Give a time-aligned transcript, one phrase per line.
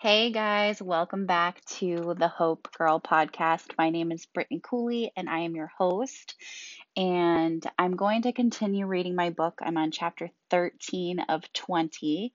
[0.00, 3.72] Hey guys, welcome back to the Hope Girl podcast.
[3.76, 6.36] My name is Brittany Cooley and I am your host.
[6.96, 9.58] And I'm going to continue reading my book.
[9.60, 12.32] I'm on chapter 13 of 20.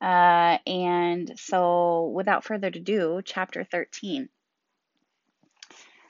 [0.00, 4.28] Uh, and so, without further ado, chapter 13.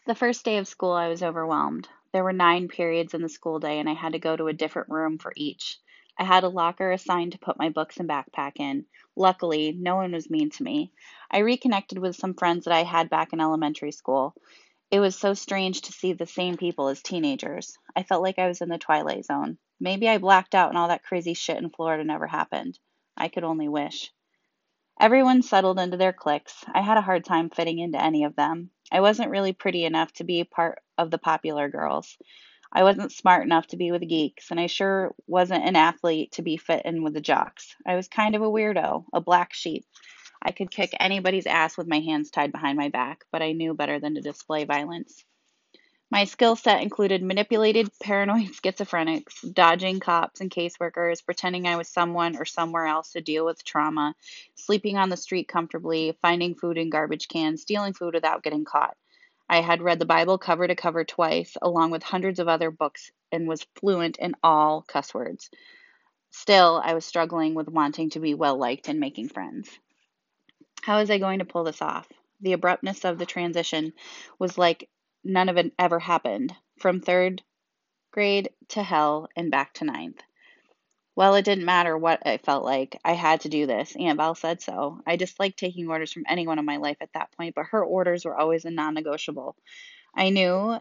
[0.06, 1.86] The first day of school, I was overwhelmed.
[2.14, 4.54] There were nine periods in the school day, and I had to go to a
[4.54, 5.76] different room for each.
[6.18, 8.86] I had a locker assigned to put my books and backpack in.
[9.14, 10.92] Luckily, no one was mean to me.
[11.30, 14.34] I reconnected with some friends that I had back in elementary school.
[14.90, 17.78] It was so strange to see the same people as teenagers.
[17.94, 19.58] I felt like I was in the twilight zone.
[19.78, 22.78] Maybe I blacked out and all that crazy shit in Florida never happened.
[23.16, 24.10] I could only wish.
[25.00, 26.64] Everyone settled into their cliques.
[26.74, 28.70] I had a hard time fitting into any of them.
[28.90, 32.18] I wasn't really pretty enough to be part of the popular girls.
[32.72, 36.32] I wasn't smart enough to be with the geeks, and I sure wasn't an athlete
[36.32, 37.74] to be fit in with the jocks.
[37.86, 39.84] I was kind of a weirdo, a black sheep.
[40.42, 43.74] I could kick anybody's ass with my hands tied behind my back, but I knew
[43.74, 45.24] better than to display violence.
[46.10, 52.36] My skill set included manipulated paranoid schizophrenics, dodging cops and caseworkers, pretending I was someone
[52.36, 54.14] or somewhere else to deal with trauma,
[54.54, 58.96] sleeping on the street comfortably, finding food in garbage cans, stealing food without getting caught.
[59.48, 63.10] I had read the Bible cover to cover twice, along with hundreds of other books,
[63.32, 65.50] and was fluent in all cuss words.
[66.30, 69.70] Still, I was struggling with wanting to be well liked and making friends.
[70.82, 72.06] How was I going to pull this off?
[72.40, 73.94] The abruptness of the transition
[74.38, 74.88] was like
[75.24, 77.42] none of it ever happened, from third
[78.12, 80.20] grade to hell and back to ninth.
[81.18, 83.00] Well, it didn't matter what it felt like.
[83.04, 83.96] I had to do this.
[83.96, 85.00] Aunt Val said so.
[85.04, 88.24] I disliked taking orders from anyone in my life at that point, but her orders
[88.24, 89.56] were always a non negotiable.
[90.14, 90.78] I knew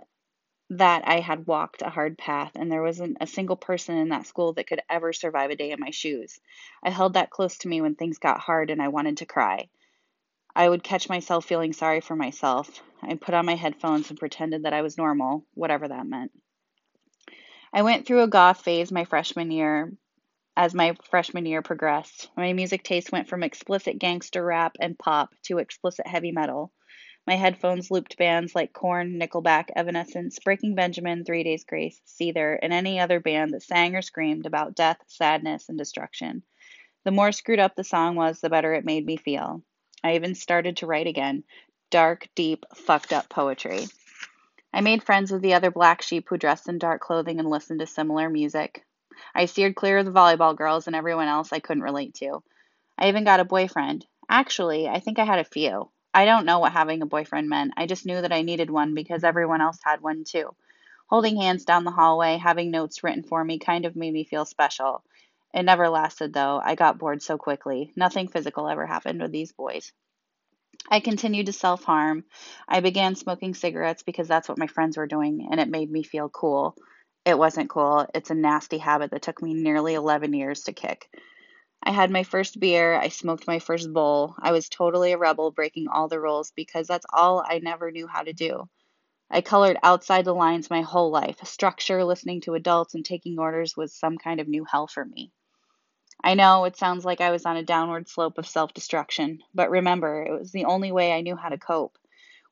[0.69, 4.27] that I had walked a hard path, and there wasn't a single person in that
[4.27, 6.39] school that could ever survive a day in my shoes.
[6.83, 9.69] I held that close to me when things got hard and I wanted to cry.
[10.55, 12.83] I would catch myself feeling sorry for myself.
[13.01, 16.31] I put on my headphones and pretended that I was normal, whatever that meant.
[17.73, 19.97] I went through a goth phase my freshman year,
[20.57, 22.31] as my freshman year progressed.
[22.35, 26.71] My music taste went from explicit gangster rap and pop to explicit heavy metal.
[27.27, 32.73] My headphones looped bands like Korn, Nickelback, Evanescence, Breaking Benjamin, Three Days Grace, Seether, and
[32.73, 36.41] any other band that sang or screamed about death, sadness, and destruction.
[37.05, 39.61] The more screwed up the song was, the better it made me feel.
[40.03, 41.43] I even started to write again
[41.91, 43.85] dark, deep, fucked up poetry.
[44.73, 47.81] I made friends with the other black sheep who dressed in dark clothing and listened
[47.81, 48.83] to similar music.
[49.35, 52.43] I steered clear of the volleyball girls and everyone else I couldn't relate to.
[52.97, 54.05] I even got a boyfriend.
[54.29, 55.89] Actually, I think I had a few.
[56.13, 57.73] I don't know what having a boyfriend meant.
[57.77, 60.55] I just knew that I needed one because everyone else had one too.
[61.07, 64.45] Holding hands down the hallway, having notes written for me kind of made me feel
[64.45, 65.03] special.
[65.53, 66.59] It never lasted though.
[66.63, 67.93] I got bored so quickly.
[67.95, 69.93] Nothing physical ever happened with these boys.
[70.89, 72.25] I continued to self harm.
[72.67, 76.03] I began smoking cigarettes because that's what my friends were doing and it made me
[76.03, 76.75] feel cool.
[77.27, 78.07] It wasn't cool.
[78.15, 81.09] It's a nasty habit that took me nearly 11 years to kick.
[81.83, 82.95] I had my first beer.
[82.95, 84.35] I smoked my first bowl.
[84.39, 88.07] I was totally a rebel, breaking all the rules because that's all I never knew
[88.07, 88.69] how to do.
[89.29, 91.45] I colored outside the lines my whole life.
[91.45, 95.33] Structure, listening to adults, and taking orders was some kind of new hell for me.
[96.23, 99.69] I know it sounds like I was on a downward slope of self destruction, but
[99.69, 101.97] remember, it was the only way I knew how to cope.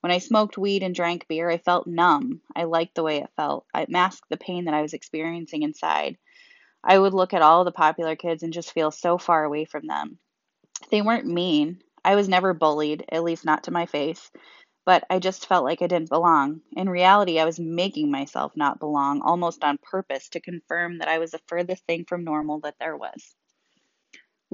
[0.06, 2.42] When I smoked weed and drank beer, I felt numb.
[2.56, 3.66] I liked the way it felt.
[3.74, 6.20] It masked the pain that I was experiencing inside.
[6.84, 9.88] I would look at all the popular kids and just feel so far away from
[9.88, 10.20] them.
[10.92, 11.82] They weren't mean.
[12.04, 14.30] I was never bullied, at least not to my face,
[14.86, 16.62] but I just felt like I didn't belong.
[16.78, 21.18] In reality, I was making myself not belong, almost on purpose, to confirm that I
[21.18, 23.36] was the furthest thing from normal that there was.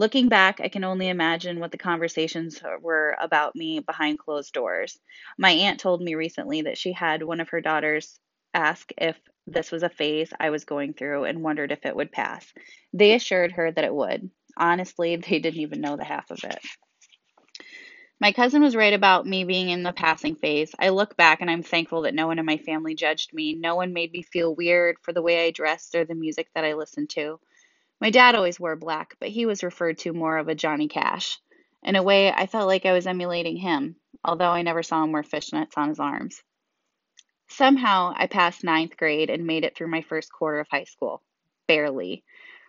[0.02, 5.00] Looking back, I can only imagine what the conversations were about me behind closed doors.
[5.38, 8.20] My aunt told me recently that she had one of her daughters
[8.52, 12.12] ask if this was a phase I was going through and wondered if it would
[12.12, 12.52] pass.
[12.92, 14.32] They assured her that it would.
[14.58, 16.60] Honestly, they didn't even know the half of it.
[18.20, 20.74] My cousin was right about me being in the passing phase.
[20.80, 23.54] I look back and I'm thankful that no one in my family judged me.
[23.54, 26.66] No one made me feel weird for the way I dressed or the music that
[26.66, 27.40] I listened to.
[28.02, 31.38] My dad always wore black, but he was referred to more of a Johnny Cash.
[31.84, 33.96] In a way, I felt like I was emulating him,
[34.26, 36.42] although I never saw him wear fishnets on his arms.
[37.48, 41.22] Somehow, I passed ninth grade and made it through my first quarter of high school.
[41.68, 42.24] Barely.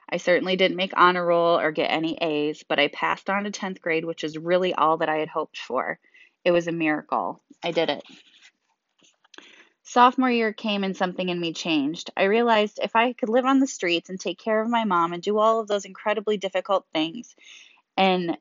[0.06, 3.50] I certainly didn't make honor roll or get any A's, but I passed on to
[3.50, 5.98] 10th grade, which is really all that I had hoped for.
[6.44, 7.40] It was a miracle.
[7.62, 8.02] I did it.
[9.92, 12.08] Sophomore year came and something in me changed.
[12.16, 15.12] I realized if I could live on the streets and take care of my mom
[15.12, 17.36] and do all of those incredibly difficult things
[17.94, 18.38] and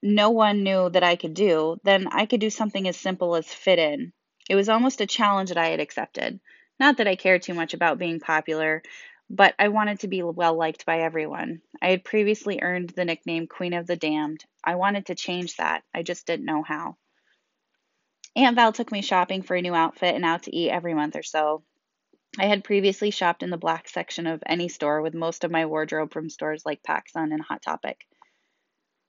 [0.00, 3.52] no one knew that I could do, then I could do something as simple as
[3.52, 4.12] fit in.
[4.48, 6.38] It was almost a challenge that I had accepted.
[6.78, 8.80] Not that I cared too much about being popular,
[9.28, 11.62] but I wanted to be well liked by everyone.
[11.82, 14.44] I had previously earned the nickname Queen of the Damned.
[14.62, 15.82] I wanted to change that.
[15.92, 16.96] I just didn't know how.
[18.34, 21.16] Aunt Val took me shopping for a new outfit and out to eat every month
[21.16, 21.62] or so.
[22.38, 25.66] I had previously shopped in the black section of any store with most of my
[25.66, 28.06] wardrobe from stores like PacSun and Hot Topic.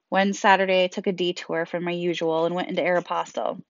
[0.10, 3.64] One Saturday, I took a detour from my usual and went into Aeropostale.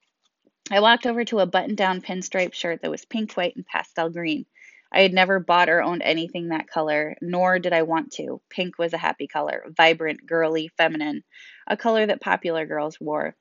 [0.71, 4.09] I walked over to a button down pinstripe shirt that was pink, white, and pastel
[4.09, 4.47] green.
[4.91, 8.41] I had never bought or owned anything that color, nor did I want to.
[8.49, 11.23] Pink was a happy color, vibrant, girly, feminine,
[11.67, 13.35] a color that popular girls wore.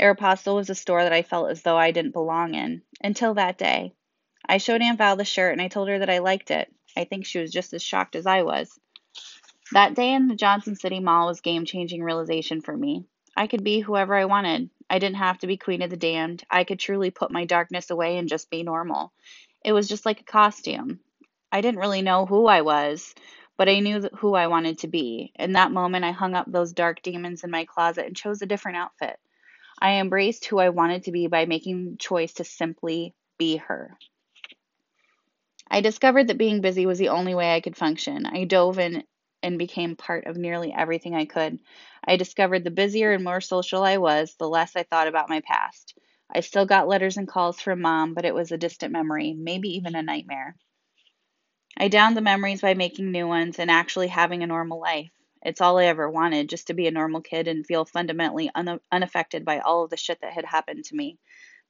[0.00, 3.58] Aeropostale was a store that I felt as though I didn't belong in, until that
[3.58, 3.92] day.
[4.48, 6.72] I showed Aunt Val the shirt and I told her that I liked it.
[6.96, 8.78] I think she was just as shocked as I was.
[9.72, 13.04] That day in the Johnson City Mall was game changing realization for me.
[13.36, 14.70] I could be whoever I wanted.
[14.88, 16.44] I didn't have to be Queen of the Damned.
[16.50, 19.12] I could truly put my darkness away and just be normal.
[19.64, 21.00] It was just like a costume.
[21.52, 23.14] I didn't really know who I was,
[23.56, 25.32] but I knew who I wanted to be.
[25.38, 28.46] In that moment, I hung up those dark demons in my closet and chose a
[28.46, 29.18] different outfit.
[29.80, 33.96] I embraced who I wanted to be by making the choice to simply be her.
[35.70, 38.26] I discovered that being busy was the only way I could function.
[38.26, 39.04] I dove in
[39.42, 41.60] and became part of nearly everything I could.
[42.04, 45.40] I discovered the busier and more social I was, the less I thought about my
[45.40, 45.96] past.
[46.30, 49.68] I still got letters and calls from mom, but it was a distant memory, maybe
[49.76, 50.56] even a nightmare.
[51.76, 55.10] I downed the memories by making new ones and actually having a normal life.
[55.42, 58.80] It's all I ever wanted, just to be a normal kid and feel fundamentally un-
[58.92, 61.18] unaffected by all of the shit that had happened to me.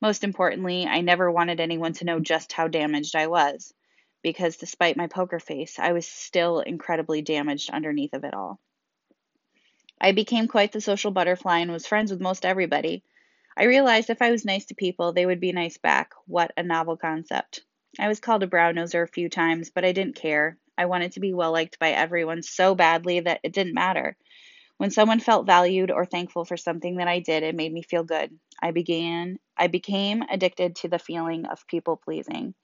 [0.00, 3.72] Most importantly, I never wanted anyone to know just how damaged I was,
[4.22, 8.58] because despite my poker face, I was still incredibly damaged underneath of it all.
[10.00, 13.04] I became quite the social butterfly and was friends with most everybody.
[13.56, 16.12] I realized if I was nice to people, they would be nice back.
[16.26, 17.62] What a novel concept.
[17.98, 20.56] I was called a brown noser a few times, but I didn't care.
[20.80, 24.16] I wanted to be well liked by everyone so badly that it didn't matter.
[24.78, 28.02] When someone felt valued or thankful for something that I did, it made me feel
[28.02, 28.30] good.
[28.62, 32.54] I began I became addicted to the feeling of people pleasing.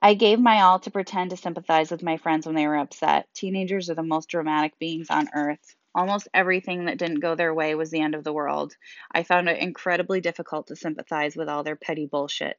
[0.00, 3.28] I gave my all to pretend to sympathize with my friends when they were upset.
[3.34, 5.76] Teenagers are the most dramatic beings on earth.
[5.94, 8.74] Almost everything that didn't go their way was the end of the world.
[9.12, 12.58] I found it incredibly difficult to sympathize with all their petty bullshit.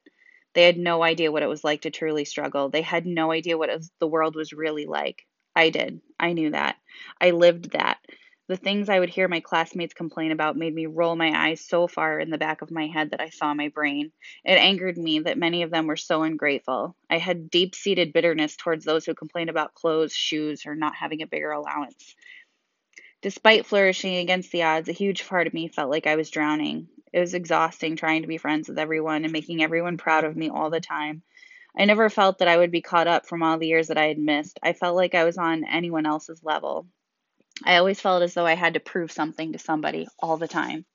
[0.53, 2.69] They had no idea what it was like to truly struggle.
[2.69, 5.25] They had no idea what was, the world was really like.
[5.56, 6.01] I did.
[6.19, 6.77] I knew that.
[7.19, 8.00] I lived that.
[8.48, 11.88] The things I would hear my classmates complain about made me roll my eyes so
[11.88, 14.12] far in the back of my head that I saw my brain.
[14.44, 16.95] It angered me that many of them were so ungrateful.
[17.09, 21.21] I had deep seated bitterness towards those who complained about clothes, shoes, or not having
[21.21, 22.13] a bigger allowance.
[23.21, 26.89] Despite flourishing against the odds, a huge part of me felt like I was drowning.
[27.13, 30.50] It was exhausting trying to be friends with everyone and making everyone proud of me
[30.50, 31.24] all the time.
[31.78, 34.08] I never felt that I would be caught up from all the years that I
[34.08, 34.60] had missed.
[34.63, 36.88] I felt like I was on anyone else's level.
[37.63, 40.86] I always felt as though I had to prove something to somebody all the time.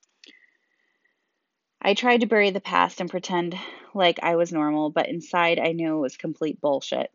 [1.80, 3.54] I tried to bury the past and pretend
[3.94, 7.10] like I was normal, but inside I knew it was complete bullshit.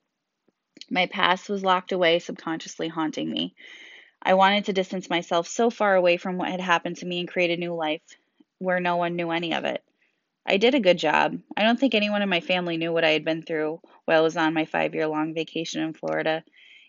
[0.89, 3.56] My past was locked away, subconsciously haunting me.
[4.21, 7.27] I wanted to distance myself so far away from what had happened to me and
[7.27, 8.01] create a new life
[8.62, 9.84] where no one knew any of it.
[10.46, 11.39] I did a good job.
[11.58, 14.22] I don't think anyone in my family knew what I had been through while I
[14.22, 16.44] was on my five year long vacation in Florida.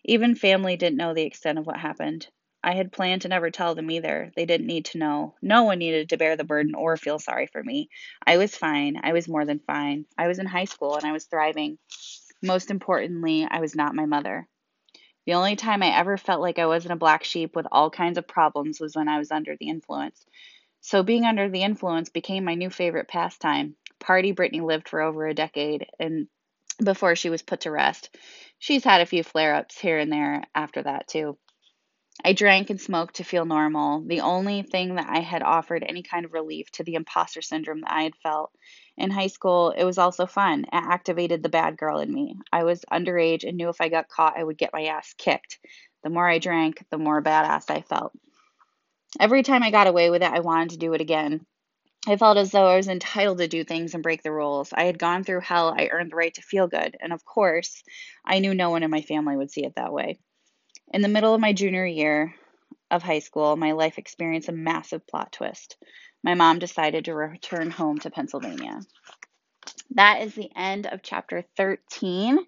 [0.04, 2.28] Even family didn't know the extent of what happened.
[2.62, 4.32] I had planned to never tell them either.
[4.36, 5.34] They didn't need to know.
[5.40, 7.88] No one needed to bear the burden or feel sorry for me.
[8.26, 9.00] I was fine.
[9.02, 10.04] I was more than fine.
[10.16, 11.78] I was in high school and I was thriving.
[12.42, 14.46] Most importantly, I was not my mother.
[15.26, 18.18] The only time I ever felt like I wasn't a black sheep with all kinds
[18.18, 20.24] of problems was when I was under the influence.
[20.82, 23.76] So being under the influence became my new favorite pastime.
[24.00, 26.26] Party Brittany lived for over a decade and
[26.82, 28.16] before she was put to rest.
[28.58, 31.38] She's had a few flare ups here and there after that too.
[32.24, 36.02] I drank and smoked to feel normal, the only thing that I had offered any
[36.02, 38.52] kind of relief to the imposter syndrome that I had felt.
[38.96, 40.64] In high school, it was also fun.
[40.64, 42.36] It activated the bad girl in me.
[42.52, 45.58] I was underage and knew if I got caught, I would get my ass kicked.
[46.02, 48.12] The more I drank, the more badass I felt.
[49.20, 51.44] Every time I got away with it, I wanted to do it again.
[52.06, 54.72] I felt as though I was entitled to do things and break the rules.
[54.72, 57.84] I had gone through hell, I earned the right to feel good, and of course,
[58.24, 60.18] I knew no one in my family would see it that way.
[60.92, 62.34] In the middle of my junior year
[62.90, 65.76] of high school, my life experienced a massive plot twist.
[66.24, 68.80] My mom decided to return home to Pennsylvania.
[69.94, 72.38] That is the end of chapter 13.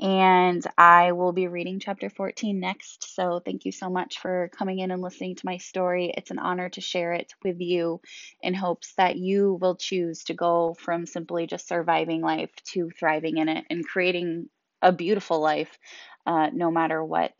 [0.00, 3.14] And I will be reading chapter 14 next.
[3.14, 6.12] So thank you so much for coming in and listening to my story.
[6.16, 8.00] It's an honor to share it with you
[8.40, 13.36] in hopes that you will choose to go from simply just surviving life to thriving
[13.36, 14.48] in it and creating
[14.80, 15.78] a beautiful life
[16.26, 17.32] uh, no matter what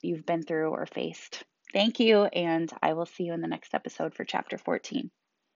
[0.00, 1.42] you've been through or faced.
[1.72, 5.10] Thank you, and I will see you in the next episode for chapter 14.